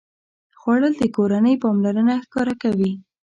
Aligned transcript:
خوړل 0.59 0.93
د 0.97 1.03
کورنۍ 1.15 1.55
پاملرنه 1.63 2.13
ښکاره 2.23 2.53
کوي 2.63 2.91